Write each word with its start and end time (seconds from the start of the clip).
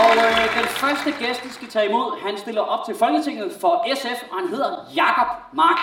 Og 0.00 0.10
øh, 0.16 0.56
den 0.58 0.66
første 0.82 1.10
gæst, 1.18 1.44
vi 1.44 1.48
skal 1.52 1.68
tage 1.68 1.88
imod, 1.88 2.20
han 2.26 2.38
stiller 2.38 2.60
op 2.62 2.86
til 2.86 2.94
Folketinget 2.96 3.52
for 3.60 3.86
SF, 3.94 4.22
og 4.30 4.36
han 4.40 4.48
hedder 4.48 4.70
Jakob 4.94 5.26
Mark. 5.52 5.78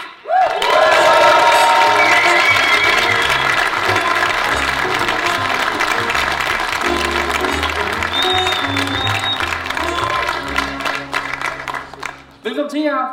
Velkommen 12.43 12.69
til, 12.71 12.81
Jacob. 12.81 13.07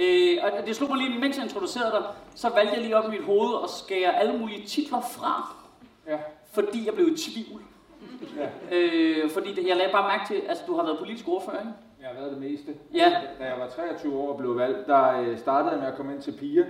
Øh, 0.00 0.38
og 0.42 0.66
det 0.66 0.76
slog 0.76 0.88
mig 0.90 0.98
lige, 0.98 1.18
mens 1.18 1.36
jeg 1.36 1.44
introducerede 1.44 1.90
dig, 1.92 2.02
så 2.34 2.48
valgte 2.48 2.74
jeg 2.74 2.82
lige 2.82 2.96
op 2.96 3.04
i 3.12 3.16
mit 3.16 3.24
hoved 3.24 3.64
at 3.64 3.70
skære 3.70 4.20
alle 4.20 4.38
mulige 4.38 4.66
titler 4.66 5.00
fra, 5.00 5.54
Ja. 6.06 6.16
fordi 6.52 6.86
jeg 6.86 6.94
blev 6.94 7.08
i 7.08 7.16
tvivl. 7.16 7.62
Ja. 8.36 8.76
Øh, 8.76 9.30
fordi 9.30 9.54
det, 9.54 9.68
jeg 9.68 9.76
lagde 9.76 9.92
bare 9.92 10.08
mærke 10.08 10.26
til, 10.26 10.34
at 10.34 10.48
altså, 10.48 10.64
du 10.66 10.76
har 10.76 10.82
været 10.84 10.98
politisk 10.98 11.28
ordfører, 11.28 11.58
ikke? 11.58 11.72
Jeg 12.00 12.08
har 12.08 12.14
været 12.14 12.30
det 12.32 12.40
meste. 12.50 12.72
Ja. 12.94 13.12
Da 13.38 13.44
jeg 13.44 13.60
var 13.60 13.68
23 13.68 14.18
år 14.18 14.32
og 14.32 14.38
blev 14.38 14.56
valgt, 14.58 14.86
der 14.86 15.20
øh, 15.20 15.38
startede 15.38 15.70
jeg 15.70 15.80
med 15.80 15.88
at 15.88 15.96
komme 15.96 16.12
ind 16.12 16.22
til 16.22 16.32
Pia. 16.32 16.64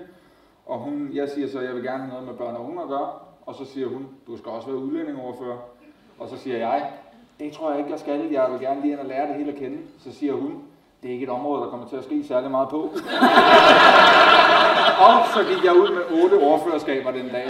Og 0.67 0.78
hun, 0.78 1.11
jeg 1.12 1.28
siger 1.28 1.48
så, 1.48 1.59
at 1.59 1.64
jeg 1.64 1.75
vil 1.75 1.83
gerne 1.83 1.98
have 1.98 2.11
noget 2.11 2.27
med 2.27 2.34
børn 2.34 2.56
og 2.56 2.64
unge 2.64 2.83
at 2.83 2.89
gøre. 2.89 3.11
Og 3.47 3.55
så 3.55 3.64
siger 3.64 3.89
hun, 3.89 4.09
du 4.27 4.37
skal 4.37 4.53
også 4.53 4.67
være 4.69 4.77
udlændingoverfører. 4.77 5.59
Og 6.19 6.28
så 6.28 6.37
siger 6.37 6.59
jeg, 6.59 6.91
det 7.41 7.53
tror 7.53 7.70
jeg 7.70 7.78
ikke, 7.78 7.91
jeg 7.91 7.98
skal. 8.00 8.31
Jeg 8.31 8.50
vil 8.53 8.61
gerne 8.61 8.81
lige 8.81 8.92
ind 8.92 9.00
og 9.00 9.06
lære 9.06 9.28
det 9.28 9.37
hele 9.37 9.53
at 9.53 9.59
kende. 9.59 9.78
Så 9.98 10.12
siger 10.12 10.33
hun, 10.33 10.62
det 11.03 11.09
er 11.09 11.12
ikke 11.12 11.25
et 11.25 11.31
område, 11.31 11.62
der 11.62 11.70
kommer 11.70 11.89
til 11.89 11.97
at 11.97 12.05
ske 12.05 12.25
særlig 12.25 12.50
meget 12.50 12.69
på. 12.69 12.91
så 15.41 15.55
gik 15.55 15.65
jeg 15.65 15.75
ud 15.75 15.91
med 15.95 16.23
otte 16.23 16.35
ordførerskaber 16.35 17.11
den 17.11 17.29
dag. 17.29 17.47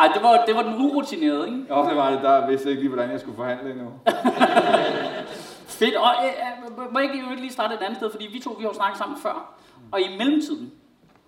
Ej, 0.00 0.08
det 0.14 0.22
var, 0.22 0.44
det 0.46 0.54
var 0.54 0.62
den 0.62 0.74
urutinerede, 0.74 1.46
ikke? 1.46 1.74
Og 1.74 1.90
det 1.90 1.96
var 1.96 2.10
det, 2.10 2.22
der 2.22 2.46
vidste 2.46 2.66
jeg 2.66 2.70
ikke 2.70 2.82
lige, 2.82 2.94
hvordan 2.94 3.10
jeg 3.10 3.20
skulle 3.20 3.36
forhandle 3.36 3.70
endnu. 3.70 3.92
Fedt, 5.78 5.96
og 5.96 6.10
øh, 6.24 6.84
øh, 6.84 6.92
må 6.92 6.98
jeg 6.98 7.14
ikke 7.14 7.40
lige 7.40 7.52
starte 7.52 7.74
et 7.74 7.80
andet 7.80 7.96
sted, 7.96 8.10
fordi 8.10 8.26
vi 8.32 8.40
to 8.40 8.50
vi 8.50 8.62
har 8.62 8.70
jo 8.70 8.74
snakket 8.74 8.98
sammen 8.98 9.18
før. 9.18 9.54
Og 9.92 10.00
i 10.00 10.16
mellemtiden, 10.18 10.72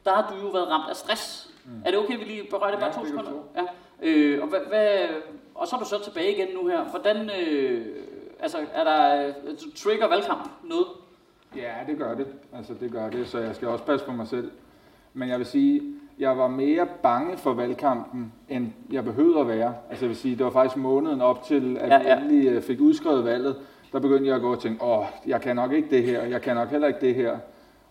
der 0.05 0.15
har 0.15 0.31
du 0.31 0.47
jo 0.47 0.53
været 0.53 0.69
ramt 0.71 0.91
af 0.91 0.97
stress. 0.97 1.51
Mm. 1.65 1.83
Er 1.85 1.91
det 1.91 1.99
okay, 1.99 2.19
vi 2.19 2.25
lige 2.25 2.43
berører 2.51 2.71
det 2.71 2.81
bare 2.81 2.91
Ja, 2.97 3.01
to 3.01 3.07
sekunder? 3.07 3.31
Ja. 3.57 3.63
Øh, 4.03 4.43
og, 4.43 4.49
hvad, 4.49 4.61
hvad, 4.69 4.99
og 5.55 5.67
så 5.67 5.77
er 5.77 5.81
du 5.81 5.87
så 5.87 6.05
tilbage 6.05 6.33
igen 6.37 6.49
nu 6.63 6.69
her. 6.69 6.85
Hvordan, 6.85 7.31
øh, 7.41 7.87
altså, 8.41 8.59
er 8.75 8.85
der, 8.85 9.27
øh, 9.27 9.35
trigger 9.77 10.09
valgkamp 10.09 10.51
noget? 10.65 10.87
Ja, 11.57 11.73
det 11.87 11.99
gør 11.99 12.15
det. 12.15 12.27
Altså, 12.53 12.75
det 12.81 12.93
gør 12.93 13.11
det, 13.11 13.29
så 13.29 13.39
jeg 13.39 13.55
skal 13.55 13.69
også 13.69 13.85
passe 13.85 14.07
på 14.07 14.13
mig 14.13 14.29
selv. 14.29 14.51
Men 15.19 15.29
jeg 15.29 15.39
vil 15.39 15.47
sige, 15.47 15.81
jeg 16.19 16.39
var 16.39 16.49
mere 16.49 16.87
bange 17.03 17.37
for 17.37 17.53
valgkampen, 17.53 18.33
end 18.49 18.67
jeg 18.93 19.05
behøvede 19.05 19.41
at 19.41 19.49
være. 19.49 19.75
Altså, 19.91 20.05
jeg 20.05 20.09
vil 20.09 20.17
sige, 20.17 20.37
det 20.37 20.45
var 20.45 20.51
faktisk 20.51 20.77
måneden 20.77 21.21
op 21.21 21.43
til, 21.45 21.77
at 21.81 21.89
Ja, 21.91 22.09
ja, 22.11 22.17
vi 22.21 22.23
endelig 22.23 22.53
øh, 22.53 22.63
fik 22.63 22.81
udskrevet 22.81 23.25
valget. 23.25 23.57
Der 23.93 23.99
begyndte 23.99 24.27
jeg 24.27 24.37
at 24.37 24.43
gå 24.43 24.53
og 24.53 24.59
tænke, 24.61 24.85
åh, 24.85 25.05
jeg 25.27 25.41
kan 25.41 25.57
nok 25.57 25.73
ikke 25.73 25.89
det 25.91 26.03
her, 26.03 26.23
jeg 26.23 26.43
kan 26.43 26.57
nok 26.57 26.69
heller 26.71 26.89
ikke 26.89 27.01
det 27.01 27.15
her. 27.15 27.37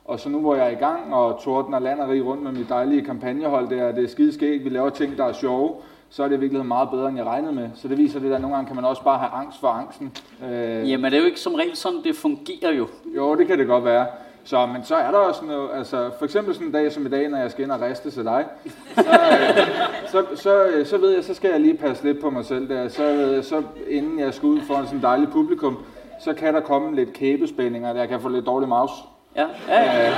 Og 0.06 0.20
så 0.20 0.30
nu 0.30 0.40
hvor 0.40 0.56
jeg 0.56 0.66
er 0.66 0.70
i 0.70 0.76
gang, 0.76 1.14
og 1.14 1.40
tordner 1.44 1.80
land 1.80 2.00
og 2.00 2.10
rig 2.10 2.26
rundt 2.26 2.44
med 2.44 2.52
mit 2.52 2.70
dejlige 2.70 3.02
kampagnehold 3.02 3.70
der, 3.70 3.92
det 3.92 4.04
er 4.04 4.08
skideskægt, 4.08 4.64
vi 4.64 4.70
laver 4.70 4.90
ting, 4.90 5.18
der 5.18 5.26
er 5.26 5.34
sjove, 5.34 5.74
så 6.10 6.24
er 6.24 6.28
det 6.28 6.36
i 6.36 6.40
virkeligheden 6.40 6.68
meget 6.68 6.90
bedre, 6.90 7.08
end 7.10 7.18
jeg 7.18 7.26
regnede 7.26 7.54
med. 7.54 7.70
Så 7.76 7.88
det 7.88 7.98
viser 7.98 8.20
det, 8.20 8.34
at 8.34 8.42
nogle 8.42 8.56
gange 8.56 8.68
kan 8.68 8.76
man 8.76 8.86
også 8.86 9.04
bare 9.04 9.18
have 9.20 9.32
angst 9.32 9.60
for 9.60 9.68
angsten. 9.68 10.12
Øh, 10.52 10.90
Jamen, 10.92 11.12
det 11.12 11.14
er 11.14 11.22
jo 11.22 11.26
ikke 11.26 11.40
som 11.40 11.54
regel 11.54 11.76
sådan, 11.76 12.00
det 12.04 12.16
fungerer 12.16 12.72
jo. 12.74 12.88
jo, 13.16 13.36
det 13.36 13.48
kan 13.48 13.60
det 13.60 13.68
godt 13.68 13.86
være. 13.86 14.06
Så, 14.46 14.66
men 14.66 14.84
så 14.84 14.96
er 14.96 15.12
der 15.12 15.18
også 15.18 15.46
noget, 15.46 15.70
altså 15.74 16.10
for 16.18 16.26
eksempel 16.26 16.54
sådan 16.54 16.68
en 16.68 16.74
dag 16.74 16.92
som 16.92 17.06
i 17.06 17.10
dag, 17.10 17.30
når 17.30 17.38
jeg 17.38 17.52
skal 17.52 17.64
ind 17.64 17.72
og 17.72 17.82
riste 17.82 18.12
til 18.12 18.24
dig, 18.24 18.46
så, 18.96 19.02
øh, 19.02 19.68
så, 20.08 20.26
så, 20.36 20.66
øh, 20.66 20.86
så 20.86 20.98
ved 20.98 21.10
jeg, 21.10 21.24
så 21.24 21.34
skal 21.34 21.52
jeg 21.52 21.60
lige 21.60 21.78
passe 21.78 22.04
lidt 22.04 22.22
på 22.22 22.30
mig 22.30 22.46
selv 22.46 22.70
der. 22.70 22.88
Så, 22.88 23.04
øh, 23.04 23.44
så 23.44 23.64
inden 23.90 24.20
jeg 24.20 24.34
skal 24.34 24.48
ud 24.48 24.62
for 24.62 24.76
sådan 24.84 24.98
en 24.98 25.02
dejlig 25.02 25.30
publikum, 25.30 25.78
så 26.20 26.34
kan 26.34 26.54
der 26.54 26.60
komme 26.60 26.96
lidt 26.96 27.14
kæbespændinger, 27.14 27.96
jeg 27.96 28.10
kan 28.10 28.22
få 28.22 28.30
lidt 28.30 28.46
dårlig 28.46 28.70
mouse. 28.70 28.94
Ja, 29.36 29.46
ja, 29.68 29.84
ja. 29.84 30.10
Øh, 30.10 30.16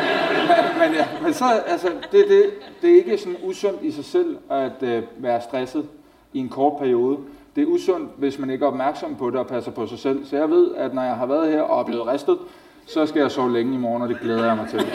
men, 0.80 0.94
ja, 0.94 1.08
men 1.24 1.34
så, 1.34 1.46
altså, 1.68 1.88
det, 2.12 2.26
det, 2.28 2.44
det 2.82 2.92
er 2.92 2.96
ikke 2.96 3.18
sådan 3.18 3.38
usundt 3.44 3.82
i 3.82 3.92
sig 3.92 4.06
selv 4.06 4.38
at 4.50 4.84
øh, 4.84 5.04
være 5.18 5.42
stresset 5.42 5.86
i 6.34 6.40
en 6.40 6.50
kort 6.50 6.80
periode. 6.80 7.18
Det 7.56 7.64
er 7.64 7.68
usundt, 7.68 8.12
hvis 8.18 8.40
man 8.40 8.50
ikke 8.50 8.66
er 8.66 8.70
opmærksom 8.70 9.16
på 9.16 9.30
det 9.30 9.40
og 9.40 9.48
passer 9.48 9.72
på 9.72 9.88
sig 9.88 10.00
selv. 10.00 10.26
Så 10.26 10.38
jeg 10.38 10.50
ved, 10.50 10.76
at 10.76 10.94
når 10.94 11.02
jeg 11.02 11.16
har 11.16 11.26
været 11.26 11.52
her 11.52 11.62
og 11.62 11.80
er 11.80 11.84
blevet 11.84 12.08
ristet, 12.08 12.38
så 12.88 13.06
skal 13.06 13.20
jeg 13.20 13.32
sove 13.32 13.54
længe 13.54 13.74
i 13.74 13.78
morgen, 13.78 14.02
og 14.02 14.10
det 14.10 14.20
glæder 14.22 14.46
jeg 14.46 14.56
mig 14.56 14.68
til. 14.70 14.80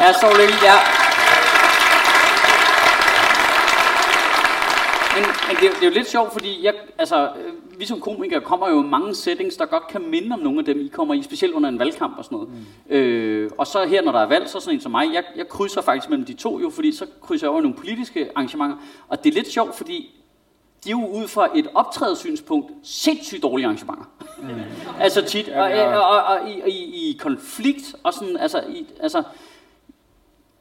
Ja, 0.00 0.12
så 0.12 0.26
længe, 0.38 0.54
ja. 0.62 0.76
Men, 5.14 5.24
men 5.48 5.56
det, 5.60 5.66
er, 5.68 5.72
det 5.72 5.82
er 5.82 5.86
jo 5.86 5.92
lidt 5.92 6.08
sjovt, 6.08 6.32
fordi 6.32 6.64
jeg, 6.64 6.74
altså, 6.98 7.24
øh, 7.24 7.80
vi 7.80 7.86
som 7.86 8.00
komikere 8.00 8.40
kommer 8.40 8.68
jo 8.70 8.82
i 8.82 8.86
mange 8.86 9.14
settings, 9.14 9.56
der 9.56 9.66
godt 9.66 9.88
kan 9.88 10.10
minde 10.10 10.34
om 10.34 10.38
nogle 10.38 10.58
af 10.58 10.64
dem, 10.64 10.80
I 10.80 10.88
kommer 10.88 11.14
i, 11.14 11.22
specielt 11.22 11.54
under 11.54 11.68
en 11.68 11.78
valgkamp 11.78 12.18
og 12.18 12.24
sådan 12.24 12.36
noget. 12.38 12.50
Mm. 12.88 12.94
Øh, 12.94 13.50
og 13.58 13.66
så 13.66 13.84
her, 13.84 14.02
når 14.02 14.12
der 14.12 14.20
er 14.20 14.26
valg, 14.26 14.48
så 14.48 14.60
sådan 14.60 14.74
en 14.74 14.80
som 14.80 14.92
mig, 14.92 15.14
jeg, 15.14 15.24
jeg 15.36 15.48
krydser 15.48 15.82
faktisk 15.82 16.10
mellem 16.10 16.26
de 16.26 16.34
to 16.34 16.60
jo, 16.60 16.70
fordi 16.70 16.92
så 16.92 17.06
krydser 17.22 17.46
jeg 17.46 17.52
over 17.52 17.60
nogle 17.60 17.76
politiske 17.76 18.28
arrangementer. 18.34 18.76
Og 19.08 19.24
det 19.24 19.30
er 19.30 19.34
lidt 19.34 19.52
sjovt, 19.52 19.76
fordi 19.76 20.14
de 20.86 20.90
er 20.90 20.96
jo 21.00 21.06
ud 21.06 21.28
fra 21.28 21.48
et 21.54 21.66
optrædelsynspunkt 21.74 22.72
sindssygt 22.82 23.42
dårlige 23.42 23.66
arrangementer. 23.66 24.04
Mm. 24.38 24.48
altså 25.00 25.22
tit, 25.22 25.48
og, 25.48 25.64
og, 25.64 26.02
og, 26.04 26.22
og, 26.22 26.50
i, 26.50 26.70
i, 26.70 27.10
i 27.10 27.16
konflikt, 27.20 27.94
og 28.02 28.14
sådan, 28.14 28.36
altså, 28.36 28.60
i, 28.68 28.86
altså 29.00 29.22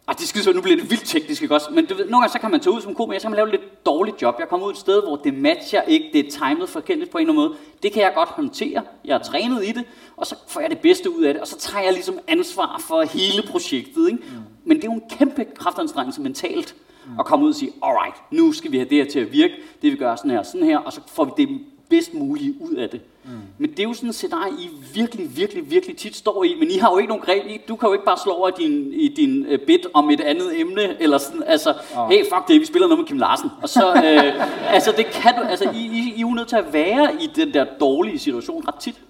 ej, 0.07 0.13
det 0.13 0.27
skide 0.27 0.53
nu 0.53 0.61
bliver 0.61 0.77
det 0.77 0.89
vildt 0.89 1.05
teknisk, 1.05 1.41
ikke 1.41 1.55
også? 1.55 1.69
Men 1.71 1.85
du 1.85 1.95
ved, 1.95 2.05
nogle 2.05 2.23
gange 2.23 2.31
så 2.31 2.39
kan 2.39 2.51
man 2.51 2.59
tage 2.59 2.75
ud 2.75 2.81
som 2.81 2.95
komiker, 2.95 3.19
så 3.19 3.23
kan 3.23 3.31
man 3.31 3.35
lave 3.35 3.47
et 3.47 3.51
lidt 3.51 3.85
dårligt 3.85 4.21
job. 4.21 4.35
Jeg 4.39 4.49
kommer 4.49 4.67
ud 4.67 4.71
et 4.71 4.77
sted, 4.77 5.01
hvor 5.03 5.15
det 5.15 5.33
matcher 5.33 5.81
ikke, 5.81 6.09
det 6.13 6.27
er 6.27 6.31
timet 6.31 6.69
forkendt 6.69 7.09
på 7.09 7.17
en 7.17 7.21
eller 7.21 7.33
anden 7.33 7.49
måde. 7.49 7.59
Det 7.83 7.91
kan 7.91 8.01
jeg 8.01 8.11
godt 8.15 8.29
håndtere. 8.29 8.81
Jeg 9.05 9.15
er 9.15 9.23
trænet 9.23 9.65
i 9.65 9.71
det, 9.71 9.83
og 10.17 10.27
så 10.27 10.35
får 10.47 10.61
jeg 10.61 10.69
det 10.69 10.79
bedste 10.79 11.17
ud 11.17 11.23
af 11.23 11.33
det, 11.33 11.41
og 11.41 11.47
så 11.47 11.57
tager 11.57 11.83
jeg 11.83 11.93
ligesom 11.93 12.19
ansvar 12.27 12.81
for 12.87 13.01
hele 13.01 13.43
projektet, 13.51 14.07
ikke? 14.07 14.23
Mm. 14.23 14.41
Men 14.63 14.77
det 14.77 14.83
er 14.83 14.87
jo 14.87 14.93
en 14.93 15.09
kæmpe 15.09 15.45
kraftanstrengelse 15.55 16.21
mentalt, 16.21 16.75
mm. 17.07 17.19
at 17.19 17.25
komme 17.25 17.45
ud 17.45 17.49
og 17.49 17.55
sige, 17.55 17.71
alright, 17.83 18.15
nu 18.31 18.51
skal 18.51 18.71
vi 18.71 18.77
have 18.77 18.89
det 18.89 18.97
her 18.97 19.05
til 19.05 19.19
at 19.19 19.31
virke, 19.31 19.53
det 19.81 19.91
vi 19.91 19.97
gør 19.97 20.15
sådan 20.15 20.31
her, 20.31 20.43
sådan 20.43 20.67
her, 20.67 20.77
og 20.77 20.93
så 20.93 21.01
får 21.07 21.25
vi 21.25 21.31
det 21.37 21.59
bedst 21.89 22.13
mulige 22.13 22.55
ud 22.61 22.73
af 22.73 22.89
det. 22.89 23.01
Mm. 23.23 23.31
Men 23.57 23.69
det 23.69 23.79
er 23.79 23.83
jo 23.83 23.93
sådan 23.93 24.09
et 24.09 24.15
scenarie, 24.15 24.53
I 24.53 24.69
virkelig, 24.93 25.37
virkelig, 25.37 25.71
virkelig 25.71 25.97
tit 25.97 26.15
står 26.15 26.43
i, 26.43 26.55
men 26.59 26.71
I 26.71 26.77
har 26.77 26.91
jo 26.91 26.97
ikke 26.97 27.09
nogen 27.09 27.23
greb. 27.23 27.45
I, 27.47 27.61
du 27.67 27.75
kan 27.75 27.87
jo 27.87 27.93
ikke 27.93 28.05
bare 28.05 28.17
slå 28.23 28.31
over 28.31 28.49
i 28.49 28.51
din, 28.57 28.93
i 28.93 29.07
din 29.07 29.45
uh, 29.53 29.59
bit 29.67 29.87
om 29.93 30.09
et 30.09 30.21
andet 30.21 30.59
emne, 30.59 31.01
eller 31.01 31.17
sådan, 31.17 31.43
altså, 31.45 31.73
oh. 31.97 32.09
hey, 32.09 32.23
fuck 32.23 32.47
det, 32.47 32.61
vi 32.61 32.65
spiller 32.65 32.87
noget 32.87 32.99
med 32.99 33.07
Kim 33.07 33.17
Larsen. 33.17 33.49
Og 33.61 33.69
så, 33.69 33.93
øh, 33.93 34.47
altså, 34.75 34.93
det 34.97 35.05
kan 35.05 35.33
du, 35.35 35.41
altså, 35.41 35.69
I, 35.75 35.77
I, 35.77 36.13
I 36.15 36.17
er 36.17 36.21
jo 36.21 36.29
nødt 36.29 36.47
til 36.47 36.55
at 36.55 36.73
være 36.73 37.13
i 37.21 37.29
den 37.35 37.53
der 37.53 37.65
dårlige 37.79 38.19
situation 38.19 38.67
ret 38.67 38.75
tit. 38.75 39.01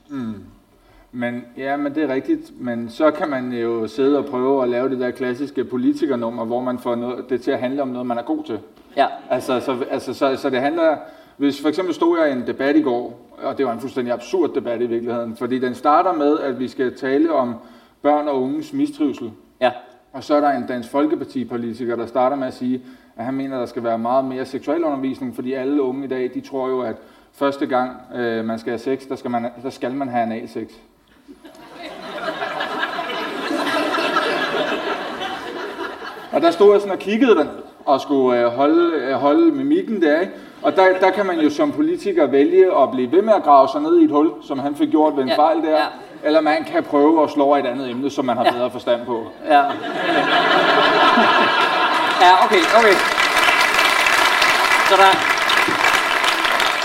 Men 1.15 1.45
ja, 1.57 1.77
men 1.77 1.95
det 1.95 2.03
er 2.03 2.13
rigtigt. 2.13 2.51
Men 2.61 2.89
så 2.89 3.11
kan 3.11 3.29
man 3.29 3.53
jo 3.53 3.87
sidde 3.87 4.17
og 4.17 4.25
prøve 4.25 4.63
at 4.63 4.69
lave 4.69 4.89
det 4.89 4.99
der 4.99 5.11
klassiske 5.11 5.63
politikernummer, 5.63 6.45
hvor 6.45 6.61
man 6.61 6.79
får 6.79 6.95
noget, 6.95 7.29
det 7.29 7.41
til 7.41 7.51
at 7.51 7.59
handle 7.59 7.81
om 7.81 7.87
noget, 7.87 8.07
man 8.07 8.17
er 8.17 8.21
god 8.21 8.43
til. 8.43 8.59
Ja. 8.97 9.05
Altså, 9.29 9.59
så, 9.59 9.77
altså, 9.89 10.13
så, 10.13 10.35
så 10.35 10.49
det 10.49 10.59
handler... 10.59 10.97
Hvis 11.37 11.61
for 11.61 11.69
eksempel 11.69 11.93
stod 11.93 12.19
jeg 12.19 12.29
i 12.29 12.31
en 12.31 12.47
debat 12.47 12.75
i 12.75 12.81
går, 12.81 13.29
og 13.43 13.57
det 13.57 13.65
var 13.65 13.73
en 13.73 13.79
fuldstændig 13.79 14.13
absurd 14.13 14.53
debat 14.55 14.81
i 14.81 14.85
virkeligheden, 14.85 15.35
fordi 15.35 15.59
den 15.59 15.75
starter 15.75 16.13
med, 16.13 16.39
at 16.39 16.59
vi 16.59 16.67
skal 16.67 16.97
tale 16.97 17.33
om 17.33 17.55
børn 18.01 18.27
og 18.27 18.41
unges 18.41 18.73
mistrivsel. 18.73 19.31
Ja. 19.61 19.71
Og 20.13 20.23
så 20.23 20.35
er 20.35 20.41
der 20.41 20.49
en 20.49 20.67
Dansk 20.67 20.89
Folkeparti-politiker, 20.89 21.95
der 21.95 22.05
starter 22.05 22.35
med 22.35 22.47
at 22.47 22.53
sige, 22.53 22.81
at 23.15 23.25
han 23.25 23.33
mener, 23.33 23.55
at 23.55 23.59
der 23.59 23.65
skal 23.65 23.83
være 23.83 23.97
meget 23.97 24.25
mere 24.25 24.45
seksualundervisning, 24.45 25.35
fordi 25.35 25.53
alle 25.53 25.81
unge 25.81 26.05
i 26.05 26.07
dag, 26.07 26.31
de 26.33 26.41
tror 26.41 26.69
jo, 26.69 26.81
at 26.81 26.95
første 27.33 27.65
gang 27.65 27.91
øh, 28.15 28.45
man 28.45 28.59
skal 28.59 28.71
have 28.71 28.79
sex, 28.79 29.07
der 29.07 29.15
skal 29.15 29.31
man, 29.31 29.45
der 29.63 29.69
skal 29.69 29.93
man 29.93 30.09
have 30.09 30.23
analsex. 30.23 30.67
Og 36.35 36.41
der 36.41 36.51
stod 36.51 36.71
jeg 36.71 36.81
sådan 36.81 36.93
og 36.93 36.99
kiggede 36.99 37.35
den, 37.35 37.49
og 37.85 38.01
skulle 38.01 38.39
øh, 38.39 38.45
holde, 38.47 38.95
øh, 38.95 39.13
holde 39.13 39.51
mimikken 39.51 40.01
der, 40.01 40.19
ikke? 40.19 40.33
Og 40.61 40.75
der, 40.75 40.85
der 41.01 41.09
kan 41.11 41.25
man 41.25 41.39
jo 41.39 41.49
som 41.49 41.71
politiker 41.71 42.25
vælge 42.27 42.65
at 42.81 42.91
blive 42.91 43.11
ved 43.11 43.21
med 43.21 43.33
at 43.33 43.43
grave 43.43 43.67
sig 43.71 43.81
ned 43.81 43.99
i 43.99 44.03
et 44.03 44.11
hul, 44.11 44.31
som 44.47 44.59
han 44.59 44.75
fik 44.75 44.89
gjort 44.89 45.15
ved 45.15 45.23
en 45.23 45.29
Ja, 45.29 45.35
fejl 45.37 45.61
der. 45.61 45.69
ja. 45.69 45.85
Eller 46.23 46.41
man 46.41 46.63
kan 46.71 46.83
prøve 46.83 47.23
at 47.23 47.29
slå 47.31 47.43
over 47.43 47.57
et 47.57 47.65
andet 47.65 47.89
emne, 47.91 48.09
som 48.09 48.25
man 48.25 48.37
har 48.37 48.43
Ja. 48.45 48.51
bedre 48.51 48.71
forstand 48.71 49.05
på. 49.05 49.27
Ja. 49.47 49.61
ja, 52.21 52.45
okay, 52.45 52.61
okay. 52.79 52.95
Så 54.89 54.95
der, 54.97 55.11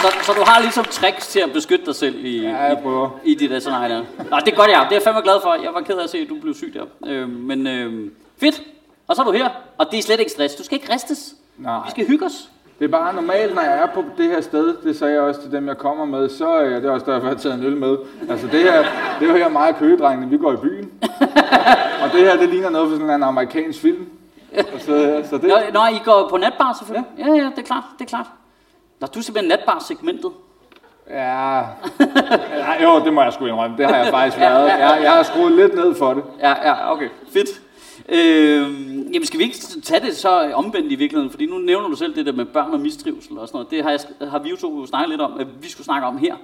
så, 0.03 0.08
så 0.26 0.32
du 0.32 0.43
har 0.46 0.61
ligesom 0.61 0.85
tricks 0.85 1.26
til 1.29 1.41
at 1.41 1.53
beskytte 1.53 1.87
dig 1.87 1.94
selv 1.94 2.25
i, 2.25 2.43
Ja, 2.43 2.56
jeg 2.56 2.79
prøver. 2.82 3.08
i, 3.25 3.31
i 3.32 3.35
de 3.35 3.49
der 3.49 3.61
scenarier. 3.61 3.99
Nå, 4.31 4.37
det 4.44 4.53
er 4.53 4.56
godt, 4.56 4.70
ja. 4.70 4.79
Det 4.81 4.91
er 4.91 4.96
jeg 4.96 5.03
fandme 5.03 5.23
glad 5.23 5.37
for. 5.43 5.55
Jeg 5.62 5.70
var 5.75 5.81
ked 5.81 5.94
af 5.99 6.05
at 6.05 6.11
se, 6.11 6.19
at 6.19 6.29
du 6.29 6.37
blev 6.43 6.55
syg 6.55 6.75
der. 6.75 6.85
Øh, 7.06 7.29
men 7.29 7.67
øh, 7.67 8.11
fedt. 8.41 8.62
Og 9.10 9.16
så 9.16 9.22
er 9.22 9.26
du 9.26 9.32
her, 9.32 9.48
og 9.78 9.86
det 9.90 9.98
er 9.98 10.02
slet 10.02 10.20
ikke 10.20 10.32
stress. 10.32 10.54
Du 10.54 10.64
skal 10.64 10.78
ikke 10.80 10.92
ristes. 10.92 11.34
Nej. 11.58 11.80
Vi 11.84 11.90
skal 11.90 12.06
hygge 12.06 12.26
os. 12.26 12.48
Det 12.78 12.84
er 12.84 12.88
bare 12.88 13.14
normalt, 13.14 13.54
når 13.54 13.62
jeg 13.62 13.78
er 13.82 13.86
på 13.86 14.04
det 14.18 14.28
her 14.30 14.40
sted, 14.40 14.76
det 14.84 14.98
sagde 14.98 15.14
jeg 15.14 15.22
også 15.22 15.42
til 15.42 15.52
dem, 15.52 15.68
jeg 15.68 15.78
kommer 15.78 16.04
med, 16.04 16.28
så 16.28 16.48
er 16.48 16.64
det 16.68 16.84
er 16.84 16.90
også 16.90 17.06
derfor, 17.06 17.26
jeg 17.26 17.36
har 17.36 17.40
taget 17.42 17.58
en 17.58 17.64
øl 17.64 17.76
med. 17.76 17.96
Altså 18.30 18.46
det 18.46 18.62
her, 18.62 18.82
det 19.20 19.28
er 19.28 19.32
jo 19.32 19.36
her 19.36 19.48
mig 19.48 19.68
og 19.68 19.76
køgedrengene, 19.78 20.30
vi 20.30 20.38
går 20.38 20.52
i 20.52 20.56
byen. 20.56 20.90
og 22.02 22.12
det 22.12 22.20
her, 22.20 22.36
det 22.36 22.48
ligner 22.48 22.70
noget 22.70 22.90
for 22.90 22.96
sådan 22.98 23.14
en 23.14 23.22
amerikansk 23.22 23.80
film. 23.80 24.06
Og 24.58 24.80
så, 24.80 25.22
så 25.30 25.36
det, 25.38 25.48
Nå, 25.48 25.56
når 25.72 25.86
I 25.86 26.00
går 26.04 26.28
på 26.30 26.36
natbar 26.36 26.76
selvfølgelig. 26.78 27.08
Ja, 27.18 27.26
ja, 27.26 27.50
det 27.50 27.58
er 27.58 27.62
klart. 27.66 27.84
Det 27.98 28.04
er 28.04 28.08
klart. 28.08 28.26
Nå, 29.00 29.06
du 29.06 29.18
er 29.18 29.22
simpelthen 29.22 29.48
natbar-segmentet. 29.48 30.30
ja, 31.10 31.58
ja, 31.58 32.82
jo, 32.82 33.04
det 33.04 33.12
må 33.12 33.22
jeg 33.22 33.32
sgu 33.32 33.46
indrømme. 33.46 33.76
Det 33.76 33.86
har 33.86 33.96
jeg 33.96 34.06
faktisk 34.06 34.38
været. 34.46 34.68
Jeg, 34.68 34.98
jeg 35.02 35.12
har 35.12 35.22
skruet 35.22 35.52
lidt 35.52 35.74
ned 35.74 35.94
for 35.94 36.14
det. 36.14 36.22
Ja, 36.40 36.54
ja, 36.68 36.92
okay. 36.92 37.08
Fedt. 37.32 37.48
Øh, 38.08 38.62
jamen 39.14 39.26
skal 39.26 39.38
vi 39.38 39.44
ikke 39.44 39.56
tage 39.82 40.06
det 40.06 40.17
så 40.17 40.52
omvendt 40.55 40.93
i 40.93 40.94
virkeligheden? 40.94 41.31
Fordi 41.31 41.47
nu 41.47 41.58
nævner 41.58 41.88
du 41.88 41.97
selv 41.97 42.14
det 42.14 42.26
der 42.26 42.32
med 42.32 42.44
børn 42.44 42.73
og 42.73 42.81
mistrivsel 42.81 43.38
og 43.38 43.49
sådan 43.49 43.56
noget. 43.56 43.70
Det 43.70 43.82
har, 43.82 43.91
jeg, 43.91 44.31
har 44.31 44.38
vi 44.38 44.50
jo 44.50 44.56
to 44.56 44.87
snakket 44.87 45.08
lidt 45.08 45.20
om, 45.20 45.41
at 45.41 45.47
vi 45.62 45.69
skulle 45.69 45.85
snakke 45.85 46.06
om 46.06 46.19
her. 46.19 46.37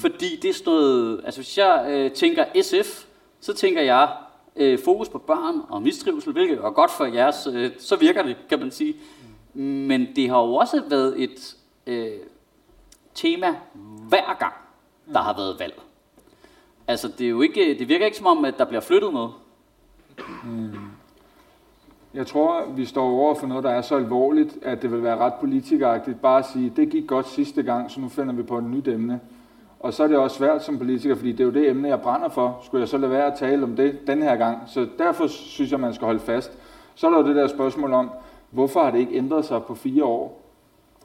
Fordi 0.00 0.36
det 0.36 0.50
er 0.50 0.54
sådan 0.54 0.72
noget, 0.72 1.20
altså 1.24 1.40
hvis 1.40 1.58
jeg 1.58 1.86
øh, 1.88 2.10
tænker 2.10 2.44
SF, 2.62 3.04
så 3.40 3.54
tænker 3.54 3.82
jeg 3.82 4.08
øh, 4.56 4.78
fokus 4.84 5.08
på 5.08 5.18
børn 5.18 5.60
og 5.68 5.82
mistrivsel, 5.82 6.32
hvilket 6.32 6.58
er 6.58 6.70
godt 6.70 6.90
for 6.90 7.04
jeres, 7.04 7.48
øh, 7.52 7.70
så 7.78 7.96
virker 7.96 8.22
det, 8.22 8.36
kan 8.48 8.58
man 8.58 8.70
sige. 8.70 8.94
Men 9.54 10.08
det 10.16 10.28
har 10.28 10.38
jo 10.38 10.54
også 10.54 10.82
været 10.88 11.22
et 11.22 11.56
øh, 11.86 12.12
tema 13.14 13.54
hver 14.08 14.38
gang, 14.38 14.54
der 15.12 15.20
har 15.20 15.36
været 15.36 15.56
valg. 15.58 15.80
Altså 16.86 17.08
det, 17.18 17.24
er 17.24 17.30
jo 17.30 17.40
ikke, 17.40 17.78
det 17.78 17.88
virker 17.88 18.06
ikke 18.06 18.16
som 18.16 18.26
om, 18.26 18.44
at 18.44 18.58
der 18.58 18.64
bliver 18.64 18.80
flyttet 18.80 19.12
noget. 19.12 19.32
Jeg 22.14 22.26
tror, 22.26 22.62
vi 22.76 22.84
står 22.84 23.04
over 23.10 23.34
for 23.34 23.46
noget, 23.46 23.64
der 23.64 23.70
er 23.70 23.80
så 23.80 23.96
alvorligt, 23.96 24.58
at 24.62 24.82
det 24.82 24.92
vil 24.92 25.02
være 25.02 25.16
ret 25.18 25.34
politikeragtigt 25.34 26.22
bare 26.22 26.38
at 26.38 26.46
sige, 26.52 26.72
det 26.76 26.88
gik 26.90 27.06
godt 27.06 27.28
sidste 27.28 27.62
gang, 27.62 27.90
så 27.90 28.00
nu 28.00 28.08
finder 28.08 28.32
vi 28.34 28.42
på 28.42 28.58
et 28.58 28.64
nyt 28.64 28.88
emne. 28.88 29.20
Og 29.80 29.92
så 29.94 30.02
er 30.02 30.06
det 30.08 30.16
også 30.16 30.36
svært 30.36 30.64
som 30.64 30.78
politiker, 30.78 31.14
fordi 31.14 31.32
det 31.32 31.40
er 31.40 31.44
jo 31.44 31.50
det 31.50 31.70
emne, 31.70 31.88
jeg 31.88 32.00
brænder 32.00 32.28
for. 32.28 32.60
Skulle 32.64 32.80
jeg 32.80 32.88
så 32.88 32.98
lade 32.98 33.10
være 33.12 33.26
at 33.26 33.34
tale 33.38 33.62
om 33.64 33.76
det 33.76 34.06
den 34.06 34.22
her 34.22 34.36
gang? 34.36 34.58
Så 34.66 34.86
derfor 34.98 35.26
synes 35.26 35.70
jeg, 35.70 35.80
man 35.80 35.94
skal 35.94 36.04
holde 36.04 36.20
fast. 36.20 36.58
Så 36.94 37.06
er 37.06 37.10
der 37.10 37.18
jo 37.18 37.26
det 37.26 37.36
der 37.36 37.46
spørgsmål 37.46 37.92
om, 37.92 38.10
hvorfor 38.50 38.80
har 38.82 38.90
det 38.90 38.98
ikke 38.98 39.14
ændret 39.16 39.44
sig 39.44 39.62
på 39.62 39.74
fire 39.74 40.04
år? 40.04 40.42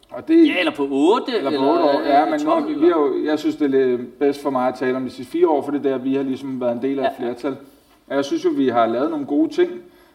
Og 0.10 0.28
det, 0.28 0.48
Ja, 0.48 0.60
eller 0.60 0.72
på 0.76 0.88
8, 0.92 1.38
eller 1.38 1.52
på 1.60 1.66
otte 1.72 1.84
år. 1.84 2.02
Ja, 2.06 2.30
men 2.30 2.40
12, 2.40 2.64
nu, 2.74 2.80
vi 2.80 2.86
har 2.86 3.00
jo, 3.00 3.14
jeg 3.26 3.40
synes, 3.40 3.56
det 3.56 3.76
er 3.94 3.98
bedst 4.20 4.42
for 4.44 4.50
mig 4.50 4.68
at 4.68 4.76
tale 4.76 4.98
om 4.98 5.04
de 5.04 5.10
sidste 5.10 5.32
fire 5.32 5.48
år, 5.50 5.62
for 5.62 5.72
det 5.72 5.86
er 5.86 5.90
der, 5.90 5.98
vi 5.98 6.16
har 6.16 6.24
ligesom 6.24 6.62
været 6.62 6.72
en 6.76 6.82
del 6.82 7.00
af 7.00 7.04
et 7.04 7.14
Ja. 7.20 7.26
flertal. 7.26 7.56
Og 8.08 8.16
jeg 8.16 8.26
synes 8.26 8.46
jo, 8.46 8.50
vi 8.56 8.68
har 8.68 8.86
lavet 8.86 9.10
nogle 9.12 9.26
gode 9.26 9.50
ting. 9.54 9.72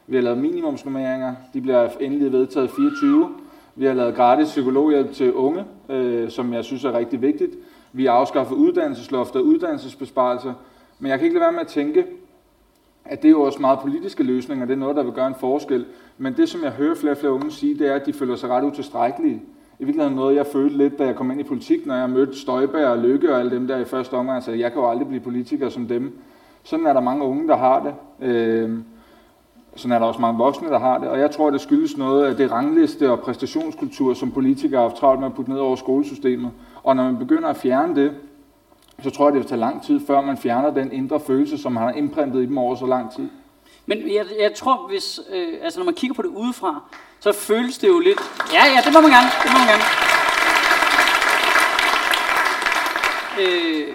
Vi 0.06 0.16
har 0.16 0.22
lavet 0.22 0.38
minimumsnummeringer. 0.38 1.34
De 1.54 1.60
bliver 1.60 1.88
endelig 2.00 2.32
vedtaget 2.32 2.70
24. 2.70 3.28
Vi 3.76 3.84
har 3.84 3.94
lavet 3.94 4.14
gratis 4.14 4.48
psykologhjælp 4.48 5.12
til 5.12 5.34
unge, 5.34 5.64
øh, 5.88 6.30
som 6.30 6.52
jeg 6.52 6.64
synes 6.64 6.84
er 6.84 6.92
rigtig 6.92 7.22
vigtigt. 7.22 7.56
Vi 7.92 8.04
har 8.04 8.12
afskaffet 8.12 8.54
uddannelsesloft 8.54 9.36
og 9.36 9.44
uddannelsesbesparelser. 9.44 10.52
Men 10.98 11.10
jeg 11.10 11.18
kan 11.18 11.26
ikke 11.26 11.34
lade 11.34 11.44
være 11.44 11.52
med 11.52 11.60
at 11.60 11.66
tænke, 11.66 12.04
at 13.04 13.22
det 13.22 13.28
er 13.28 13.32
jo 13.32 13.42
også 13.42 13.60
meget 13.60 13.78
politiske 13.78 14.22
løsninger, 14.22 14.66
det 14.66 14.72
er 14.72 14.78
noget, 14.78 14.96
der 14.96 15.02
vil 15.02 15.12
gøre 15.12 15.26
en 15.26 15.34
forskel. 15.40 15.86
Men 16.18 16.36
det, 16.36 16.48
som 16.48 16.62
jeg 16.62 16.70
hører 16.70 16.94
flere 16.94 17.12
og 17.12 17.18
flere 17.18 17.32
unge 17.32 17.50
sige, 17.50 17.78
det 17.78 17.88
er, 17.88 17.94
at 17.94 18.06
de 18.06 18.12
føler 18.12 18.36
sig 18.36 18.50
ret 18.50 18.64
utilstrækkelige. 18.64 19.42
I 19.78 19.84
virkeligheden 19.84 20.16
noget, 20.16 20.36
jeg 20.36 20.46
følte 20.46 20.76
lidt, 20.76 20.98
da 20.98 21.04
jeg 21.04 21.16
kom 21.16 21.30
ind 21.30 21.40
i 21.40 21.44
politik, 21.44 21.86
når 21.86 21.94
jeg 21.94 22.10
mødte 22.10 22.40
Støjberg 22.40 22.86
og 22.86 22.98
Lykke 22.98 23.32
og 23.32 23.40
alle 23.40 23.50
dem 23.50 23.66
der 23.66 23.78
i 23.78 23.84
første 23.84 24.14
omgang, 24.14 24.42
så 24.42 24.52
jeg 24.52 24.72
kan 24.72 24.80
jo 24.80 24.90
aldrig 24.90 25.08
blive 25.08 25.20
politiker 25.20 25.68
som 25.68 25.86
dem. 25.86 26.18
Sådan 26.62 26.86
er 26.86 26.92
der 26.92 27.00
mange 27.00 27.24
unge, 27.24 27.48
der 27.48 27.56
har 27.56 27.82
det. 27.82 27.94
Øh, 28.28 28.78
sådan 29.76 29.92
er 29.92 29.98
der 29.98 30.06
også 30.06 30.20
mange 30.20 30.38
voksne, 30.38 30.68
der 30.68 30.78
har 30.78 30.98
det. 30.98 31.08
Og 31.08 31.18
jeg 31.18 31.30
tror, 31.30 31.50
det 31.50 31.60
skyldes 31.60 31.96
noget 31.96 32.26
af 32.26 32.36
det 32.36 32.50
rangliste 32.50 33.10
og 33.10 33.20
præstationskultur, 33.20 34.14
som 34.14 34.30
politikere 34.30 34.80
har 34.80 34.88
haft 34.88 35.00
travlt 35.00 35.20
med 35.20 35.28
at 35.28 35.34
putte 35.34 35.50
ned 35.50 35.60
over 35.60 35.76
skolesystemet. 35.76 36.50
Og 36.82 36.96
når 36.96 37.02
man 37.04 37.18
begynder 37.18 37.48
at 37.48 37.56
fjerne 37.56 37.96
det, 37.96 38.12
så 39.02 39.10
tror 39.10 39.26
jeg, 39.26 39.32
det 39.32 39.40
vil 39.40 39.48
tage 39.48 39.60
lang 39.60 39.82
tid, 39.82 40.00
før 40.06 40.20
man 40.20 40.36
fjerner 40.36 40.70
den 40.70 40.92
indre 40.92 41.20
følelse, 41.20 41.58
som 41.58 41.72
man 41.72 41.82
har 41.82 41.90
indprintet 41.90 42.42
i 42.42 42.46
dem 42.46 42.58
over 42.58 42.76
så 42.76 42.86
lang 42.86 43.14
tid. 43.14 43.28
Men 43.86 43.98
jeg, 43.98 44.24
jeg 44.40 44.54
tror, 44.54 44.88
hvis, 44.88 45.20
øh, 45.32 45.48
altså 45.62 45.78
når 45.80 45.84
man 45.84 45.94
kigger 45.94 46.14
på 46.14 46.22
det 46.22 46.28
udefra, 46.28 46.82
så 47.20 47.32
føles 47.32 47.78
det 47.78 47.88
jo 47.88 47.98
lidt... 47.98 48.18
Ja, 48.52 48.64
ja, 48.74 48.80
det 48.84 48.92
må 48.92 49.00
man 49.00 49.10
gerne, 49.10 49.28
det 49.42 49.50
må 49.52 49.58
man 49.58 49.68
gerne. 49.68 49.82
Øh, 53.40 53.88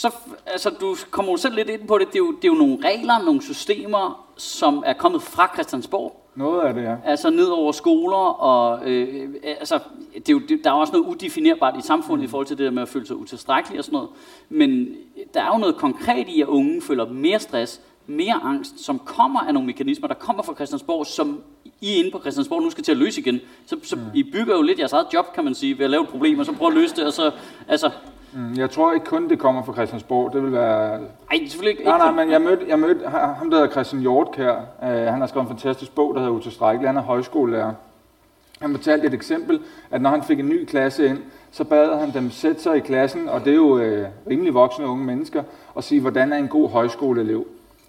så, 0.00 0.10
altså, 0.46 0.70
du 0.70 0.96
kommer 1.10 1.32
jo 1.32 1.36
selv 1.36 1.54
lidt 1.54 1.68
ind 1.68 1.88
på 1.88 1.98
det. 1.98 2.06
Det 2.06 2.14
er, 2.14 2.18
jo, 2.18 2.32
det 2.32 2.44
er 2.44 2.48
jo 2.48 2.54
nogle 2.54 2.78
regler, 2.84 3.24
nogle 3.24 3.42
systemer, 3.42 4.29
som 4.40 4.82
er 4.86 4.92
kommet 4.92 5.22
fra 5.22 5.50
Christiansborg. 5.54 6.16
Noget 6.34 6.60
af 6.60 6.74
det, 6.74 6.82
ja. 6.82 6.96
Altså 7.04 7.30
ned 7.30 7.46
over 7.46 7.72
skoler, 7.72 8.16
og 8.40 8.88
øh, 8.90 9.34
altså, 9.44 9.78
det 10.14 10.28
er 10.28 10.32
jo, 10.32 10.40
det, 10.48 10.60
der 10.64 10.70
er 10.70 10.74
også 10.74 10.92
noget 10.92 11.06
udefinerbart 11.06 11.74
i 11.78 11.82
samfundet 11.82 12.22
mm. 12.22 12.24
i 12.24 12.28
forhold 12.28 12.46
til 12.46 12.58
det 12.58 12.64
der 12.64 12.70
med 12.70 12.82
at 12.82 12.88
føle 12.88 13.06
sig 13.06 13.16
utilstrækkelig 13.16 13.78
og 13.78 13.84
sådan 13.84 13.96
noget. 13.96 14.08
Men 14.48 14.88
der 15.34 15.42
er 15.42 15.46
jo 15.46 15.58
noget 15.58 15.76
konkret 15.76 16.28
i, 16.28 16.40
at 16.40 16.46
unge 16.46 16.82
føler 16.82 17.06
mere 17.06 17.38
stress, 17.38 17.80
mere 18.06 18.40
angst, 18.42 18.84
som 18.84 18.98
kommer 18.98 19.40
af 19.40 19.54
nogle 19.54 19.66
mekanismer, 19.66 20.08
der 20.08 20.14
kommer 20.14 20.42
fra 20.42 20.54
Christiansborg, 20.54 21.06
som 21.06 21.40
I 21.80 21.94
inde 21.94 22.10
på 22.10 22.20
Christiansborg 22.20 22.62
nu 22.62 22.70
skal 22.70 22.84
til 22.84 22.92
at 22.92 22.98
løse 22.98 23.20
igen. 23.20 23.40
Så, 23.66 23.76
så 23.82 23.96
mm. 23.96 24.02
I 24.14 24.22
bygger 24.22 24.56
jo 24.56 24.62
lidt 24.62 24.78
jeres 24.78 24.92
eget 24.92 25.06
job, 25.14 25.34
kan 25.34 25.44
man 25.44 25.54
sige, 25.54 25.78
ved 25.78 25.84
at 25.84 25.90
lave 25.90 26.02
et 26.02 26.08
problem, 26.08 26.38
og 26.38 26.46
så 26.46 26.52
prøve 26.52 26.70
at 26.70 26.76
løse 26.76 26.96
det, 26.96 27.06
og 27.06 27.12
så, 27.12 27.30
altså, 27.68 27.90
Mm, 28.32 28.54
Jeg 28.56 28.70
tror 28.70 28.92
ikke 28.92 29.06
kun, 29.06 29.28
det 29.28 29.38
kommer 29.38 29.62
fra 29.62 29.72
Christiansborg. 29.72 30.32
Det 30.32 30.42
vil 30.42 30.52
være... 30.52 31.00
ej, 31.30 31.38
selvfølgelig 31.48 31.70
ikke. 31.78 31.84
Nej, 31.84 31.98
nej, 31.98 32.24
men 32.24 32.32
jeg 32.32 32.42
mødte, 32.42 32.64
jeg 32.68 32.78
mødte 32.78 33.08
ham, 33.08 33.50
der 33.50 33.56
hedder 33.56 33.70
Christian 33.70 34.02
Hjortkær. 34.02 34.54
Uh, 34.82 34.88
han 34.88 35.20
har 35.20 35.26
skrevet 35.26 35.44
en 35.44 35.48
fantastisk 35.48 35.94
bog, 35.94 36.14
der 36.14 36.20
hedder 36.20 36.34
Utilstrækkelig. 36.34 36.88
Han 36.88 36.96
er 36.96 37.02
højskolelærer. 37.02 37.72
Han 38.60 38.70
fortalte 38.70 39.06
et 39.06 39.14
eksempel, 39.14 39.60
at 39.90 40.02
når 40.02 40.10
han 40.10 40.22
fik 40.22 40.40
en 40.40 40.48
ny 40.48 40.64
klasse 40.64 41.06
ind, 41.06 41.18
så 41.50 41.64
bad 41.64 41.98
han 41.98 42.14
dem 42.14 42.30
sætte 42.30 42.62
sig 42.62 42.76
i 42.76 42.80
klassen, 42.80 43.28
og 43.28 43.44
det 43.44 43.50
er 43.50 43.54
jo 43.56 43.78
øh, 43.78 44.08
rimelig 44.30 44.54
voksne 44.54 44.86
unge 44.86 45.04
mennesker, 45.04 45.42
og 45.74 45.84
sige, 45.84 46.00
hvordan 46.00 46.32
er 46.32 46.36
en 46.36 46.48
god 46.48 46.70
højskoleelev. 46.70 47.46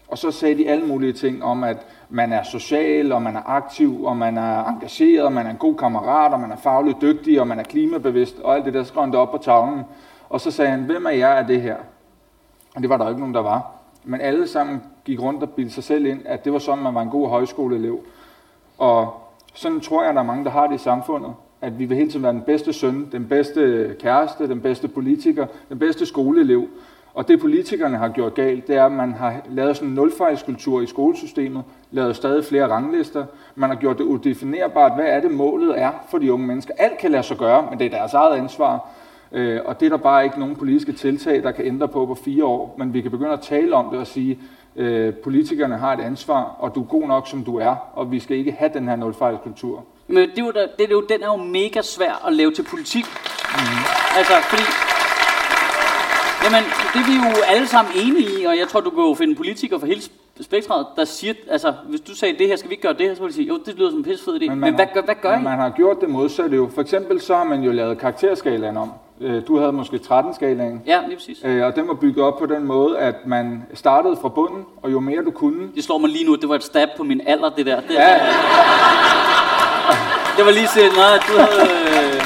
Og 0.08 0.18
så 0.18 0.32
sagde 0.32 0.58
de 0.58 0.70
alle 0.70 0.86
mulige 0.86 1.14
ting 1.14 1.44
om, 1.44 1.64
at 1.64 1.78
man 2.10 2.34
er 2.34 2.44
social, 2.44 3.12
og 3.12 3.22
man 3.22 3.36
er 3.36 3.42
aktiv, 3.50 4.04
og 4.04 4.18
man 4.18 4.38
er 4.38 4.64
engageret, 4.66 5.26
og 5.26 5.34
man 5.34 5.46
er 5.46 5.50
en 5.50 5.58
god 5.58 5.76
kammerat, 5.76 6.34
og 6.34 6.40
man 6.40 6.52
er 6.52 6.58
fagligt 6.58 7.02
dygtig, 7.02 7.42
og 7.42 7.48
man 7.48 7.60
er 7.60 7.64
klimabevidst, 7.64 8.40
og 8.44 8.56
alt 8.56 8.66
det 8.66 8.74
der 8.74 8.84
skrev 8.84 9.04
han 9.04 9.16
op 9.16 9.32
på 9.32 9.38
tavlen. 9.38 9.84
Og 10.32 10.42
så 10.42 10.52
sagde 10.52 10.72
han, 10.72 10.84
hvem 10.84 11.06
af 11.06 11.18
jer 11.18 11.28
er 11.28 11.48
det 11.48 11.62
her? 11.62 11.76
Og 12.76 12.82
det 12.82 12.90
var 12.90 12.98
der 12.98 13.10
ikke 13.10 13.20
nogen, 13.20 13.36
der 13.36 13.42
var. 13.42 13.72
Men 14.04 14.22
alle 14.22 14.48
sammen 14.48 14.82
gik 15.06 15.22
rundt 15.22 15.44
og 15.44 15.50
bildte 15.50 15.74
sig 15.74 15.84
selv 15.84 16.06
ind, 16.06 16.22
at 16.26 16.46
det 16.46 16.54
var 16.54 16.60
sådan, 16.60 16.84
man 16.84 16.96
var 16.96 17.02
en 17.02 17.10
god 17.10 17.30
højskoleelev. 17.30 18.00
Og 18.78 19.14
sådan 19.54 19.80
tror 19.80 20.04
jeg, 20.04 20.14
der 20.14 20.20
er 20.20 20.26
mange, 20.26 20.44
der 20.44 20.52
har 20.52 20.68
det 20.68 20.76
i 20.76 20.84
samfundet. 20.84 21.34
At 21.62 21.80
vi 21.80 21.86
vil 21.86 21.98
hele 21.98 22.10
tiden 22.10 22.24
være 22.24 22.34
den 22.34 22.42
bedste 22.42 22.74
søn, 22.74 23.10
den 23.12 23.28
bedste 23.28 23.96
kæreste, 24.00 24.48
den 24.50 24.62
bedste 24.62 24.88
politiker, 24.88 25.46
den 25.70 25.80
bedste 25.80 26.06
skoleelev. 26.06 26.68
Og 27.14 27.28
det 27.28 27.40
politikerne 27.40 27.98
har 27.98 28.10
gjort 28.10 28.34
galt, 28.34 28.68
det 28.68 28.76
er, 28.76 28.86
at 28.86 28.92
man 28.92 29.14
har 29.14 29.36
lavet 29.50 29.76
sådan 29.76 29.90
en 29.90 29.96
nulfejlskultur 29.96 30.82
i 30.82 30.86
skolesystemet, 30.86 31.64
lavet 31.92 32.16
stadig 32.16 32.46
flere 32.46 32.70
ranglister. 32.70 33.26
Man 33.56 33.70
har 33.70 33.78
gjort 33.78 33.98
det 33.98 34.04
udefinerbart, 34.04 34.96
hvad 34.96 35.06
er 35.06 35.20
det 35.22 35.32
målet 35.32 35.82
er 35.82 35.92
for 36.10 36.18
de 36.18 36.34
unge 36.34 36.48
mennesker. 36.48 36.74
Alt 36.78 36.98
kan 36.98 37.12
lade 37.12 37.24
sig 37.24 37.38
gøre, 37.38 37.68
men 37.70 37.80
det 37.80 37.86
er 37.86 37.98
deres 37.98 38.14
eget 38.14 38.38
ansvar. 38.38 38.88
Øh, 39.34 39.60
og 39.66 39.80
det 39.80 39.86
er 39.86 39.90
der 39.90 39.98
bare 39.98 40.24
ikke 40.24 40.40
nogen 40.40 40.56
politiske 40.56 40.92
tiltag, 40.92 41.44
der 41.44 41.52
kan 41.52 41.66
ændre 41.66 41.88
på 41.88 42.06
på 42.06 42.16
fire 42.16 42.46
år. 42.46 42.76
Men 42.78 42.94
vi 42.94 43.02
kan 43.02 43.12
begynde 43.12 43.32
at 43.32 43.42
tale 43.42 43.76
om 43.76 43.90
det 43.92 44.00
og 44.00 44.08
sige, 44.08 44.40
øh, 44.76 45.14
politikerne 45.14 45.78
har 45.78 45.94
et 45.94 46.00
ansvar, 46.02 46.56
og 46.60 46.76
du 46.76 46.82
er 46.82 46.86
god 46.86 47.08
nok, 47.08 47.28
som 47.28 47.44
du 47.44 47.58
er, 47.58 47.76
og 47.94 48.12
vi 48.12 48.20
skal 48.20 48.38
ikke 48.38 48.52
have 48.52 48.72
den 48.74 48.88
her 48.88 48.96
nulfejlskultur. 48.96 49.86
Men 50.08 50.30
det 50.30 50.40
er 50.40 50.46
jo, 50.46 50.52
der, 50.52 50.68
det 50.78 50.86
er 50.86 50.92
jo, 50.92 51.02
den 51.10 51.24
er 51.24 51.28
jo 51.28 51.36
mega 51.36 51.82
svær 51.82 52.28
at 52.28 52.34
lave 52.34 52.52
til 52.52 52.64
politik. 52.64 53.06
Mm. 53.06 53.60
Altså, 54.18 54.34
fordi... 54.50 54.64
Jamen, 56.44 56.64
det 56.94 57.00
er 57.02 57.08
vi 57.12 57.30
jo 57.30 57.44
alle 57.48 57.68
sammen 57.68 57.94
enige 58.06 58.42
i, 58.42 58.46
og 58.46 58.58
jeg 58.58 58.68
tror, 58.68 58.80
du 58.80 58.90
kan 58.90 59.04
jo 59.04 59.14
finde 59.14 59.36
politikere 59.36 59.80
for 59.80 59.88
hele 59.88 60.02
spektret, 60.42 60.86
der 60.96 61.06
siger, 61.06 61.34
altså, 61.50 61.74
hvis 61.90 62.02
du 62.02 62.16
sagde 62.16 62.38
det 62.38 62.48
her, 62.48 62.56
skal 62.56 62.70
vi 62.70 62.74
ikke 62.74 62.82
gøre 62.82 62.94
det 62.94 63.08
her, 63.08 63.16
så 63.16 63.22
vil 63.22 63.30
de 63.30 63.36
sige, 63.36 63.48
jo, 63.48 63.60
det 63.66 63.76
lyder 63.78 63.90
som 63.90 64.00
en 64.00 64.04
pissefed 64.04 64.42
idé. 64.42 64.50
Men, 64.50 64.60
men 64.60 64.76
hvad, 64.76 64.86
gør, 64.94 65.02
hvad 65.02 65.16
gør 65.22 65.32
men 65.32 65.42
I? 65.42 65.44
man 65.44 65.58
har 65.58 65.70
gjort 65.70 66.02
det 66.02 66.10
modsatte 66.10 66.56
jo. 66.56 66.70
For 66.74 66.82
eksempel 66.82 67.22
så 67.22 67.36
har 67.36 67.44
man 67.44 67.62
jo 67.64 67.72
lavet 67.72 67.98
karakterskalaen 67.98 68.78
om. 68.78 68.92
Øh, 69.22 69.42
Du 69.48 69.60
havde 69.60 69.72
måske 69.72 70.00
13-skalaen, 70.12 70.82
Ja, 70.86 71.00
lige 71.08 71.16
præcis. 71.18 71.38
øh, 71.46 71.66
og 71.66 71.76
den 71.76 71.88
var 71.88 71.94
bygget 71.94 72.26
op 72.26 72.38
på 72.40 72.46
den 72.46 72.66
måde, 72.66 72.98
at 72.98 73.16
man 73.26 73.64
startede 73.74 74.18
fra 74.22 74.28
bunden, 74.30 74.66
og 74.84 74.92
jo 74.92 75.00
mere 75.00 75.24
du 75.26 75.32
kunne, 75.32 75.68
Det 75.76 75.84
slår 75.84 75.98
mig 75.98 76.10
lige 76.10 76.26
nu, 76.26 76.34
at 76.34 76.42
det 76.42 76.50
var 76.50 76.56
et 76.56 76.64
stab 76.64 76.90
på 76.98 77.04
min 77.04 77.22
alder, 77.26 77.50
det 77.50 77.66
der. 77.66 77.76
Det, 77.76 77.94
ja, 77.94 78.14
det 80.38 80.46
var 80.46 80.52
lige 80.52 80.68
sådan, 80.68 80.90
nej, 80.98 81.20
du 81.28 81.34
havde... 81.38 81.72
Øh, 82.16 82.22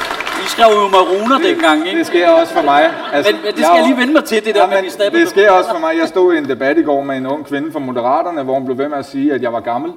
I 0.46 0.48
skrev 0.48 0.66
jo 0.84 0.88
maroner 0.88 1.38
dengang, 1.38 1.88
ikke? 1.88 2.00
det 2.00 2.08
sker 2.08 2.30
også 2.30 2.54
for 2.54 2.62
mig. 2.62 2.94
Altså, 3.14 3.32
Men, 3.32 3.42
men 3.46 3.54
det 3.56 3.66
skal 3.66 3.76
jeg 3.78 3.88
lige 3.88 3.98
vende 3.98 4.14
mig 4.14 4.24
til, 4.24 4.46
det 4.46 4.56
der 4.56 4.62
Ja, 4.62 4.68
med, 4.68 4.78
at 4.78 5.14
men 5.14 5.22
det 5.22 5.30
sker 5.30 5.52
også 5.52 5.70
for 5.70 5.80
mig. 5.80 5.94
Jeg 6.00 6.08
stod 6.08 6.34
i 6.34 6.38
en 6.38 6.50
debat 6.50 6.78
i 6.78 6.82
går 6.84 7.04
med 7.04 7.18
en 7.18 7.28
ung 7.28 7.46
kvinde 7.46 7.72
fra 7.72 7.80
Moderaterne, 7.80 8.44
hvor 8.44 8.54
hun 8.54 8.66
blev 8.66 8.78
ved 8.78 8.90
med 8.90 8.98
at 8.98 9.06
sige, 9.06 9.34
at 9.34 9.42
jeg 9.42 9.54
var 9.54 9.60
gammel. 9.60 9.92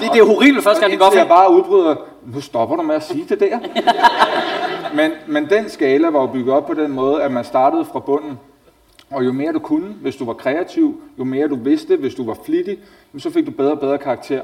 Det, 0.00 0.12
det 0.12 0.20
er 0.20 0.24
horribelt 0.26 0.64
første 0.64 0.80
gang, 0.80 0.92
det 0.92 1.00
går 1.00 1.10
for. 1.10 1.18
jeg 1.18 1.28
bare 1.28 1.52
udbryder, 1.52 1.94
nu 2.34 2.40
stopper 2.40 2.76
du 2.76 2.82
med 2.82 2.94
at 2.94 3.02
sige 3.06 3.26
det 3.28 3.40
der. 3.40 3.58
Men, 4.94 5.10
men 5.28 5.50
den 5.50 5.68
skala 5.68 6.08
var 6.08 6.20
jo 6.20 6.26
bygget 6.26 6.54
op 6.54 6.66
på 6.66 6.74
den 6.74 6.92
måde, 6.92 7.22
at 7.22 7.32
man 7.32 7.44
startede 7.44 7.84
fra 7.84 7.98
bunden. 7.98 8.38
Og 9.10 9.24
jo 9.24 9.32
mere 9.32 9.52
du 9.52 9.58
kunne, 9.58 9.86
hvis 9.86 10.16
du 10.16 10.24
var 10.24 10.32
kreativ, 10.32 11.02
jo 11.18 11.24
mere 11.24 11.48
du 11.48 11.56
vidste, 11.56 11.96
hvis 11.96 12.14
du 12.14 12.24
var 12.24 12.36
flittig, 12.44 12.78
så 13.18 13.30
fik 13.30 13.46
du 13.46 13.50
bedre 13.50 13.72
og 13.72 13.80
bedre 13.80 13.98
karakter. 13.98 14.42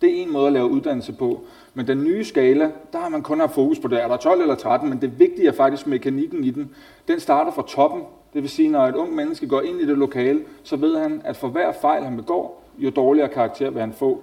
Det 0.00 0.10
er 0.10 0.22
en 0.22 0.32
måde 0.32 0.46
at 0.46 0.52
lave 0.52 0.70
uddannelse 0.70 1.12
på. 1.12 1.40
Men 1.74 1.86
den 1.86 2.04
nye 2.04 2.24
skala, 2.24 2.70
der 2.92 2.98
har 2.98 3.08
man 3.08 3.22
kun 3.22 3.40
haft 3.40 3.54
fokus 3.54 3.78
på 3.78 3.88
det. 3.88 4.02
Er 4.02 4.08
der 4.08 4.16
12 4.16 4.40
eller 4.40 4.54
13? 4.54 4.88
Men 4.88 5.00
det 5.00 5.18
vigtige 5.18 5.48
er 5.48 5.52
faktisk 5.52 5.86
mekanikken 5.86 6.44
i 6.44 6.50
den. 6.50 6.70
Den 7.08 7.20
starter 7.20 7.52
fra 7.52 7.64
toppen. 7.68 8.02
Det 8.34 8.42
vil 8.42 8.50
sige, 8.50 8.68
når 8.68 8.86
et 8.86 8.94
ung 8.94 9.14
menneske 9.14 9.46
går 9.48 9.60
ind 9.60 9.80
i 9.80 9.86
det 9.86 9.98
lokale, 9.98 10.40
så 10.62 10.76
ved 10.76 10.98
han, 10.98 11.22
at 11.24 11.36
for 11.36 11.48
hver 11.48 11.72
fejl 11.80 12.04
han 12.04 12.16
begår, 12.16 12.64
jo 12.78 12.90
dårligere 12.90 13.28
karakter 13.28 13.70
vil 13.70 13.80
han 13.80 13.92
få. 13.92 14.22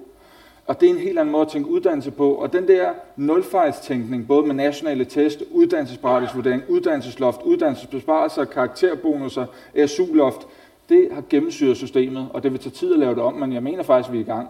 Og 0.70 0.82
det 0.82 0.90
er 0.90 0.94
en 0.94 1.00
helt 1.00 1.20
anden 1.20 1.32
måde 1.32 1.42
at 1.42 1.48
tænke 1.48 1.70
uddannelse 1.70 2.12
på. 2.12 2.34
Og 2.34 2.54
den 2.54 2.68
der 2.68 2.90
nulfejlstænkning, 3.16 4.28
både 4.28 4.48
med 4.48 4.56
nationale 4.56 5.06
test, 5.06 5.44
uddannelsesberettigelsesvurdering, 5.52 6.64
uddannelsesloft, 6.68 7.42
uddannelsesbesparelser, 7.44 8.46
karakterbonusser, 8.46 9.46
SU-loft, 9.88 10.48
det 10.90 11.10
har 11.12 11.24
gennemsyret 11.30 11.78
systemet, 11.78 12.28
og 12.34 12.44
det 12.44 12.52
vil 12.52 12.60
tage 12.60 12.72
tid 12.72 12.94
at 12.94 13.00
lave 13.00 13.16
det 13.16 13.24
om, 13.24 13.34
men 13.34 13.54
jeg 13.54 13.64
mener 13.64 13.84
faktisk, 13.84 14.10
at 14.10 14.14
vi 14.14 14.18
er 14.18 14.22
i 14.22 14.26
gang. 14.26 14.48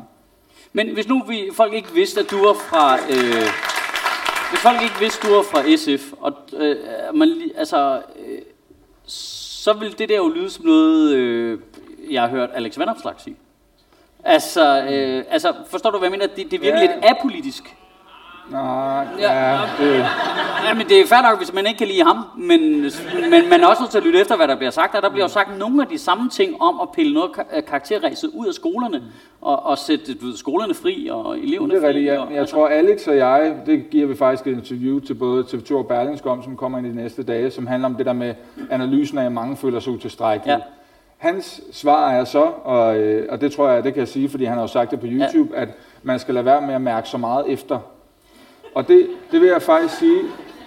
Men 0.73 0.93
hvis 0.93 1.07
nu 1.07 1.23
vi, 1.27 1.49
folk 1.53 1.73
ikke 1.73 1.93
vidste, 1.93 2.19
at 2.19 2.31
du 2.31 2.37
var 2.37 2.53
fra... 2.53 2.95
Øh, 2.95 3.49
hvis 4.49 4.61
folk 4.61 4.81
ikke 4.81 4.99
vidste, 4.99 5.19
at 5.27 5.29
du 5.29 5.35
var 5.35 5.43
fra 5.43 5.75
SF, 5.75 6.13
og 6.19 6.33
øh, 6.57 6.75
man, 7.13 7.29
altså, 7.55 8.01
øh, 8.25 8.39
så 9.05 9.73
vil 9.73 9.99
det 9.99 10.09
der 10.09 10.17
jo 10.17 10.27
lyde 10.27 10.49
som 10.49 10.65
noget, 10.65 11.15
øh, 11.15 11.59
jeg 12.11 12.21
har 12.21 12.29
hørt 12.29 12.49
Alex 12.53 12.77
Vandopslag 12.77 13.13
sige. 13.17 13.35
Altså, 14.23 14.83
øh, 14.89 15.23
altså, 15.29 15.53
forstår 15.69 15.91
du, 15.91 15.97
hvad 15.97 16.07
jeg 16.07 16.11
mener? 16.11 16.27
Det, 16.27 16.51
det 16.51 16.53
er 16.53 16.61
virkelig 16.61 16.89
ja. 16.89 16.95
lidt 16.95 17.05
apolitisk. 17.05 17.75
Nej, 18.51 19.07
ja, 19.19 19.51
ja, 19.51 19.59
det... 19.79 20.05
ja, 20.67 20.73
men 20.73 20.87
det 20.87 21.01
er 21.01 21.07
fair 21.07 21.21
nok, 21.21 21.37
hvis 21.37 21.53
man 21.53 21.67
ikke 21.67 21.77
kan 21.77 21.87
lide 21.87 22.03
ham, 22.03 22.17
men, 22.37 22.81
men 23.29 23.49
man 23.49 23.61
er 23.61 23.67
også 23.67 23.81
nødt 23.81 23.91
til 23.91 23.97
at 23.97 24.03
lytte 24.03 24.19
efter, 24.19 24.35
hvad 24.35 24.47
der 24.47 24.55
bliver 24.55 24.71
sagt. 24.71 24.95
Og 24.95 25.01
der 25.01 25.09
bliver 25.09 25.23
jo 25.23 25.29
sagt 25.29 25.57
nogle 25.57 25.81
af 25.81 25.87
de 25.87 25.97
samme 25.97 26.29
ting 26.29 26.61
om 26.61 26.79
at 26.81 26.87
pille 26.91 27.13
noget 27.13 27.31
karakterræset 27.67 28.31
ud 28.33 28.47
af 28.47 28.53
skolerne, 28.53 29.03
og, 29.41 29.65
og 29.65 29.77
sætte 29.77 30.13
du 30.13 30.25
ved, 30.25 30.37
skolerne 30.37 30.73
fri 30.73 31.09
og 31.11 31.39
eleverne 31.39 31.75
det 31.75 31.83
er 31.83 31.87
rigtigt, 31.87 32.09
fri. 32.09 32.15
Ja. 32.15 32.21
Og, 32.21 32.31
jeg 32.31 32.39
altså. 32.39 32.55
tror, 32.55 32.67
Alex 32.67 33.07
og 33.07 33.17
jeg, 33.17 33.55
det 33.65 33.89
giver 33.89 34.07
vi 34.07 34.15
faktisk 34.15 34.47
et 34.47 34.51
interview 34.51 34.99
til 34.99 35.13
både 35.13 35.43
TV2 35.43 35.73
og 35.73 35.87
Berlingske 35.87 36.29
som 36.43 36.57
kommer 36.57 36.77
ind 36.77 36.87
i 36.87 36.89
de 36.89 36.95
næste 36.95 37.23
dage, 37.23 37.51
som 37.51 37.67
handler 37.67 37.89
om 37.89 37.95
det 37.95 38.05
der 38.05 38.13
med 38.13 38.33
analysen 38.71 39.17
af, 39.17 39.25
at 39.25 39.31
mange 39.31 39.57
føler 39.57 39.79
sig 39.79 39.93
utilstrækkelige. 39.93 40.55
Ja. 40.55 40.61
Hans 41.19 41.61
svar 41.71 42.11
er 42.11 42.23
så, 42.23 42.51
og, 42.63 42.97
øh, 42.97 43.27
og 43.29 43.41
det 43.41 43.51
tror 43.51 43.69
jeg, 43.69 43.83
det 43.83 43.93
kan 43.93 43.99
jeg 43.99 44.07
sige, 44.07 44.29
fordi 44.29 44.45
han 44.45 44.53
har 44.53 44.61
jo 44.61 44.67
sagt 44.67 44.91
det 44.91 44.99
på 44.99 45.05
YouTube, 45.09 45.53
ja. 45.55 45.61
at 45.61 45.69
man 46.03 46.19
skal 46.19 46.33
lade 46.33 46.45
være 46.45 46.61
med 46.61 46.73
at 46.73 46.81
mærke 46.81 47.09
så 47.09 47.17
meget 47.17 47.45
efter. 47.47 47.79
Og 48.75 48.87
det, 48.87 49.07
det 49.31 49.41
vil 49.41 49.49
jeg 49.49 49.61
faktisk 49.61 49.97
sige, 49.97 50.19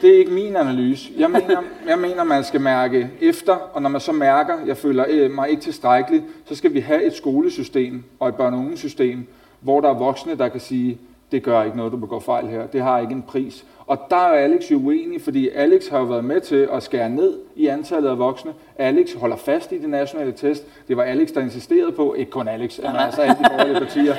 det 0.03 0.15
er 0.15 0.19
ikke 0.19 0.31
min 0.31 0.57
analyse. 0.57 1.13
Jeg 1.19 1.31
mener, 1.31 1.63
jeg 1.89 1.99
mener, 1.99 2.25
man 2.25 2.45
skal 2.45 2.61
mærke 2.61 3.11
efter, 3.21 3.53
og 3.53 3.83
når 3.83 3.89
man 3.89 4.01
så 4.01 4.13
mærker, 4.13 4.55
jeg 4.67 4.77
føler 4.77 5.05
øh, 5.09 5.31
mig 5.31 5.51
ikke 5.51 5.63
tilstrækkelig, 5.63 6.23
så 6.45 6.55
skal 6.55 6.75
vi 6.75 6.81
have 6.81 7.05
et 7.05 7.15
skolesystem 7.15 8.05
og 8.21 8.29
et 8.29 8.35
børne- 8.35 8.73
og 8.73 8.79
system, 8.79 9.27
hvor 9.61 9.81
der 9.81 9.89
er 9.89 9.95
voksne, 9.95 10.39
der 10.39 10.49
kan 10.49 10.61
sige, 10.61 10.99
det 11.33 11.43
gør 11.43 11.63
ikke 11.63 11.77
noget, 11.77 11.93
du 11.93 11.97
begår 11.97 12.21
fejl 12.21 12.47
her. 12.47 12.67
Det 12.67 12.83
har 12.83 12.99
ikke 12.99 13.13
en 13.13 13.23
pris. 13.23 13.65
Og 13.87 13.99
der 14.11 14.17
er 14.17 14.45
Alex 14.45 14.71
jo 14.71 14.79
uenig, 14.79 15.23
fordi 15.23 15.49
Alex 15.49 15.89
har 15.89 15.99
jo 15.99 16.05
været 16.05 16.25
med 16.25 16.41
til 16.41 16.69
at 16.73 16.83
skære 16.83 17.11
ned 17.11 17.39
i 17.57 17.67
antallet 17.67 18.09
af 18.09 18.19
voksne. 18.19 18.53
Alex 18.77 19.15
holder 19.15 19.37
fast 19.37 19.73
i 19.73 19.79
det 19.79 19.89
nationale 19.89 20.33
test. 20.33 20.67
Det 20.89 20.97
var 20.97 21.03
Alex, 21.03 21.29
der 21.29 21.41
insisterede 21.41 21.93
på, 21.93 22.15
ikke 22.15 22.31
kun 22.31 22.49
Alex, 22.49 22.79
men 22.79 22.97
altså 22.97 23.23
alle 23.23 23.35
de 23.35 23.45
borgerlige 23.51 23.81
partier, 23.81 24.15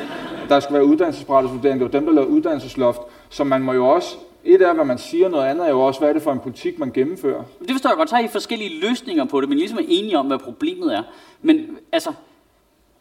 der 0.50 0.60
skulle 0.60 0.80
være 0.80 0.88
uddannelsesberettigelsesvurdering. 0.88 1.80
Det 1.80 1.94
var 1.94 2.00
dem, 2.00 2.06
der 2.06 2.14
lavede 2.14 2.32
uddannelsesloft. 2.32 3.02
Så 3.30 3.44
man 3.44 3.62
må 3.62 3.74
jo 3.74 3.88
også 3.88 4.16
et 4.44 4.62
er, 4.62 4.74
hvad 4.74 4.86
man 4.86 4.98
siger, 4.98 5.30
noget 5.30 5.46
andet 5.46 5.66
er 5.66 5.70
jo 5.70 5.82
også, 5.82 6.00
hvad 6.00 6.10
er 6.10 6.14
det 6.14 6.22
for 6.22 6.32
en 6.32 6.40
politik, 6.40 6.80
man 6.80 6.92
gennemfører. 6.92 7.44
Det 7.60 7.72
forstår 7.72 7.90
jeg 7.90 7.98
godt, 7.98 8.10
så 8.10 8.16
har 8.16 8.24
I 8.24 8.28
forskellige 8.28 8.80
løsninger 8.90 9.26
på 9.26 9.42
det, 9.42 9.50
men 9.50 9.58
ligesom 9.58 9.78
er 9.78 9.86
enige 9.88 10.18
om, 10.18 10.28
hvad 10.28 10.38
problemet 10.38 10.96
er. 10.96 11.04
Men 11.42 11.78
altså, 11.92 12.10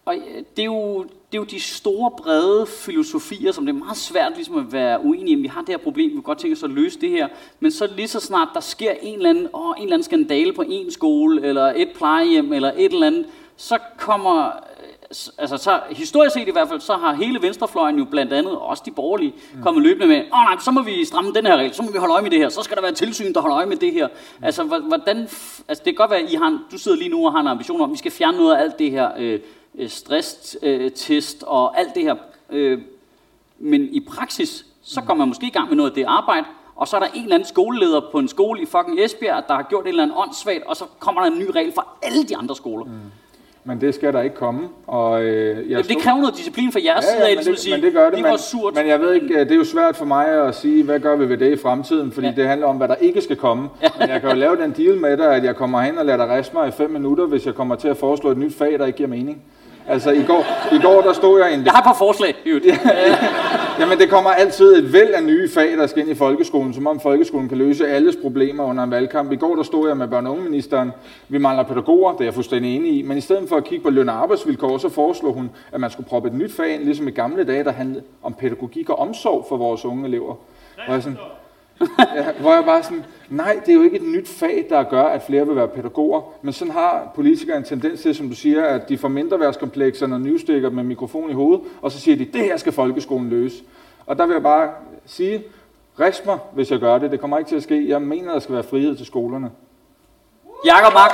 og 0.04 0.16
øh, 0.16 0.44
det 0.56 0.62
er, 0.62 0.64
jo, 0.64 1.02
det 1.02 1.38
er 1.38 1.38
jo 1.38 1.44
de 1.44 1.60
store, 1.60 2.10
brede 2.10 2.66
filosofier, 2.66 3.52
som 3.52 3.66
det 3.66 3.74
er 3.74 3.78
meget 3.78 3.96
svært 3.96 4.32
ligesom 4.34 4.56
at 4.56 4.72
være 4.72 5.04
uenige 5.04 5.36
om. 5.36 5.42
Vi 5.42 5.48
har 5.48 5.60
det 5.60 5.68
her 5.68 5.76
problem, 5.76 6.10
vi 6.10 6.14
kan 6.14 6.22
godt 6.22 6.38
tænke 6.38 6.56
os 6.56 6.62
at 6.62 6.70
løse 6.70 7.00
det 7.00 7.10
her. 7.10 7.28
Men 7.60 7.70
så 7.72 7.88
lige 7.96 8.08
så 8.08 8.20
snart 8.20 8.48
der 8.54 8.60
sker 8.60 8.92
en 9.02 9.16
eller 9.16 9.30
anden, 9.30 9.48
åh, 9.54 9.74
en 9.76 9.82
eller 9.82 9.94
anden 9.94 10.04
skandale 10.04 10.52
på 10.52 10.62
en 10.62 10.90
skole, 10.90 11.42
eller 11.46 11.72
et 11.76 11.88
plejehjem, 11.96 12.52
eller 12.52 12.72
et 12.76 12.92
eller 12.92 13.06
andet, 13.06 13.26
så 13.56 13.78
kommer 13.98 14.52
altså 15.38 15.56
så 15.56 15.80
historisk 15.90 16.34
set 16.34 16.48
i 16.48 16.50
hvert 16.50 16.68
fald, 16.68 16.80
så 16.80 16.96
har 16.96 17.14
hele 17.14 17.42
venstrefløjen 17.42 17.98
jo 17.98 18.04
blandt 18.04 18.32
andet, 18.32 18.52
og 18.52 18.66
også 18.66 18.82
de 18.86 18.90
borgerlige, 18.90 19.34
mm. 19.54 19.62
kommet 19.62 19.82
løbende 19.82 20.06
med, 20.06 20.16
åh 20.16 20.38
oh, 20.38 20.44
nej, 20.44 20.56
så 20.60 20.70
må 20.70 20.82
vi 20.82 21.04
stramme 21.04 21.32
den 21.32 21.46
her 21.46 21.56
regel, 21.56 21.74
så 21.74 21.82
må 21.82 21.92
vi 21.92 21.98
holde 21.98 22.14
øje 22.14 22.22
med 22.22 22.30
det 22.30 22.38
her, 22.38 22.48
så 22.48 22.62
skal 22.62 22.76
der 22.76 22.82
være 22.82 22.92
tilsyn, 22.92 23.32
der 23.32 23.40
holder 23.40 23.56
øje 23.56 23.66
med 23.66 23.76
det 23.76 23.92
her. 23.92 24.06
Mm. 24.06 24.44
Altså, 24.44 24.62
hvordan, 24.62 25.18
altså 25.68 25.84
det 25.84 25.84
kan 25.84 25.94
godt 25.94 26.10
være, 26.10 26.20
at 26.20 26.32
I 26.32 26.34
har, 26.34 26.58
du 26.72 26.78
sidder 26.78 26.98
lige 26.98 27.10
nu 27.10 27.26
og 27.26 27.32
har 27.32 27.40
en 27.40 27.46
ambition 27.46 27.80
om, 27.80 27.90
at 27.90 27.92
vi 27.92 27.98
skal 27.98 28.10
fjerne 28.10 28.36
noget 28.36 28.54
af 28.54 28.62
alt 28.62 28.78
det 28.78 28.90
her 28.90 29.10
øh, 29.18 29.32
øh 29.32 29.40
stresstest 29.88 31.42
øh, 31.42 31.48
og 31.48 31.78
alt 31.78 31.94
det 31.94 32.02
her. 32.02 32.14
Øh, 32.50 32.78
men 33.58 33.82
i 33.82 34.00
praksis, 34.00 34.66
så 34.82 35.00
går 35.00 35.14
man 35.14 35.28
måske 35.28 35.46
i 35.46 35.50
gang 35.50 35.68
med 35.68 35.76
noget 35.76 35.90
af 35.90 35.94
det 35.94 36.04
arbejde, 36.08 36.46
og 36.76 36.88
så 36.88 36.96
er 36.96 37.00
der 37.00 37.06
en 37.14 37.22
eller 37.22 37.34
anden 37.34 37.48
skoleleder 37.48 38.00
på 38.12 38.18
en 38.18 38.28
skole 38.28 38.62
i 38.62 38.66
fucking 38.66 39.00
Esbjerg, 39.00 39.44
der 39.48 39.54
har 39.54 39.62
gjort 39.62 39.84
et 39.84 39.88
eller 39.88 40.02
andet 40.02 40.16
åndssvagt, 40.16 40.62
og 40.66 40.76
så 40.76 40.84
kommer 40.98 41.20
der 41.20 41.30
en 41.30 41.38
ny 41.38 41.50
regel 41.50 41.72
for 41.72 41.88
alle 42.02 42.24
de 42.24 42.36
andre 42.36 42.56
skoler. 42.56 42.84
Mm. 42.84 42.90
Men 43.64 43.80
det 43.80 43.94
skal 43.94 44.12
der 44.12 44.20
ikke 44.20 44.36
komme. 44.36 44.68
Og, 44.86 45.22
øh, 45.22 45.56
jeg 45.56 45.66
Jamen, 45.66 45.84
det 45.84 45.98
kræver 45.98 46.20
noget 46.20 46.36
disciplin 46.36 46.72
fra 46.72 46.80
jeres 46.84 47.04
ja, 47.04 47.10
side 47.10 47.28
af, 47.28 47.34
ligesom 47.34 47.52
at 47.52 47.58
sige, 47.58 47.74
men 47.74 47.84
det 47.84 47.92
gør 47.92 48.04
det, 48.04 48.18
det 48.18 48.22
men, 48.22 48.38
surt. 48.38 48.74
Men 48.74 48.88
jeg 48.88 49.00
ved 49.00 49.14
ikke, 49.14 49.40
det 49.40 49.50
er 49.50 49.56
jo 49.56 49.64
svært 49.64 49.96
for 49.96 50.04
mig 50.04 50.26
at 50.26 50.54
sige, 50.54 50.84
hvad 50.84 51.00
gør 51.00 51.16
vi 51.16 51.28
ved 51.28 51.36
det 51.36 51.52
i 51.52 51.56
fremtiden, 51.56 52.12
fordi 52.12 52.26
ja. 52.26 52.32
det 52.32 52.48
handler 52.48 52.66
om, 52.66 52.76
hvad 52.76 52.88
der 52.88 52.94
ikke 52.94 53.20
skal 53.20 53.36
komme. 53.36 53.68
Ja. 53.82 53.88
Men 53.98 54.08
jeg 54.08 54.20
kan 54.20 54.30
jo 54.30 54.36
lave 54.36 54.56
den 54.56 54.72
deal 54.72 54.96
med 54.96 55.16
dig, 55.16 55.34
at 55.34 55.44
jeg 55.44 55.56
kommer 55.56 55.80
hen 55.80 55.98
og 55.98 56.04
lader 56.04 56.18
dig 56.18 56.28
reste 56.28 56.54
mig 56.54 56.68
i 56.68 56.70
fem 56.70 56.90
minutter, 56.90 57.26
hvis 57.26 57.46
jeg 57.46 57.54
kommer 57.54 57.76
til 57.76 57.88
at 57.88 57.96
foreslå 57.96 58.30
et 58.30 58.38
nyt 58.38 58.54
fag, 58.54 58.78
der 58.78 58.86
ikke 58.86 58.96
giver 58.96 59.08
mening. 59.08 59.42
Altså 59.88 60.10
i 60.10 60.22
går, 60.22 60.44
i 60.72 60.78
går 60.82 61.00
der 61.00 61.12
stod 61.12 61.40
jeg 61.40 61.54
en... 61.54 61.64
Jeg 61.64 61.72
har 61.72 61.82
par 61.82 61.94
forslag. 61.98 62.34
Jamen 63.80 63.98
det 63.98 64.10
kommer 64.10 64.30
altid 64.30 64.76
et 64.76 64.92
væld 64.92 65.10
af 65.10 65.24
nye 65.24 65.48
fag, 65.48 65.72
der 65.78 65.86
skal 65.86 66.02
ind 66.02 66.10
i 66.10 66.14
folkeskolen, 66.14 66.74
som 66.74 66.86
om 66.86 67.00
folkeskolen 67.00 67.48
kan 67.48 67.58
løse 67.58 67.88
alles 67.88 68.16
problemer 68.22 68.64
under 68.64 68.84
en 68.84 68.90
valgkamp. 68.90 69.32
I 69.32 69.36
går 69.36 69.54
der 69.56 69.62
stod 69.62 69.88
jeg 69.88 69.96
med 69.96 70.08
børne- 70.08 70.26
og 70.26 70.32
ungeministeren. 70.32 70.92
Vi 71.28 71.38
mangler 71.38 71.64
pædagoger, 71.64 72.12
det 72.12 72.20
er 72.20 72.24
jeg 72.24 72.34
fuldstændig 72.34 72.76
enig 72.76 72.98
i. 72.98 73.02
Men 73.02 73.18
i 73.18 73.20
stedet 73.20 73.48
for 73.48 73.56
at 73.56 73.64
kigge 73.64 73.84
på 73.84 73.90
løn- 73.90 74.08
og 74.08 74.14
arbejdsvilkår, 74.22 74.78
så 74.78 74.88
foreslog 74.88 75.34
hun, 75.34 75.50
at 75.72 75.80
man 75.80 75.90
skulle 75.90 76.08
proppe 76.08 76.28
et 76.28 76.34
nyt 76.34 76.52
fag 76.52 76.74
ind, 76.74 76.84
ligesom 76.84 77.08
i 77.08 77.10
gamle 77.10 77.44
dage, 77.44 77.64
der 77.64 77.72
handlede 77.72 78.02
om 78.22 78.34
pædagogik 78.34 78.90
og 78.90 78.98
omsorg 78.98 79.46
for 79.48 79.56
vores 79.56 79.84
unge 79.84 80.06
elever. 80.08 80.34
Og 80.88 81.02
sådan, 81.02 81.18
ja, 82.16 82.32
hvor 82.40 82.54
jeg 82.54 82.64
bare 82.64 82.82
sådan, 82.82 83.04
nej, 83.28 83.60
det 83.66 83.68
er 83.68 83.76
jo 83.76 83.82
ikke 83.82 83.96
et 83.96 84.02
nyt 84.02 84.28
fag, 84.28 84.66
der 84.70 84.82
gør, 84.82 85.02
at 85.02 85.22
flere 85.22 85.46
vil 85.46 85.56
være 85.56 85.68
pædagoger, 85.68 86.20
men 86.42 86.52
sådan 86.52 86.72
har 86.72 87.12
politikere 87.14 87.56
en 87.56 87.64
tendens 87.64 88.00
til, 88.00 88.14
som 88.14 88.28
du 88.28 88.34
siger, 88.34 88.64
at 88.64 88.88
de 88.88 88.98
får 88.98 89.08
mindreværdskomplekser, 89.08 90.06
når 90.06 90.18
nystikker 90.18 90.70
med 90.70 90.84
mikrofon 90.84 91.30
i 91.30 91.32
hovedet, 91.32 91.64
og 91.82 91.92
så 91.92 92.00
siger 92.00 92.16
de, 92.16 92.24
det 92.24 92.40
her 92.40 92.56
skal 92.56 92.72
folkeskolen 92.72 93.30
løse. 93.30 93.62
Og 94.06 94.18
der 94.18 94.26
vil 94.26 94.32
jeg 94.32 94.42
bare 94.42 94.70
sige, 95.06 95.42
rest 96.00 96.26
mig, 96.26 96.38
hvis 96.52 96.70
jeg 96.70 96.78
gør 96.78 96.98
det. 96.98 97.10
Det 97.10 97.20
kommer 97.20 97.38
ikke 97.38 97.48
til 97.48 97.56
at 97.56 97.62
ske. 97.62 97.88
Jeg 97.88 98.02
mener, 98.02 98.32
der 98.32 98.40
skal 98.40 98.54
være 98.54 98.64
frihed 98.64 98.96
til 98.96 99.06
skolerne. 99.06 99.50
Jakob 100.66 100.92
Mark. 100.92 101.10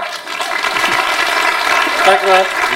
Tak 2.05 2.19
for 2.19 2.29
det. 2.29 2.68